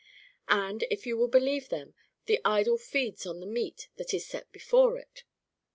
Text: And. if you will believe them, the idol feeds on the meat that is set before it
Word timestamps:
And. 0.47 0.83
if 0.89 1.05
you 1.05 1.15
will 1.15 1.27
believe 1.27 1.69
them, 1.69 1.93
the 2.25 2.41
idol 2.43 2.79
feeds 2.79 3.27
on 3.27 3.39
the 3.39 3.45
meat 3.45 3.89
that 3.97 4.15
is 4.15 4.25
set 4.25 4.51
before 4.51 4.97
it 4.97 5.25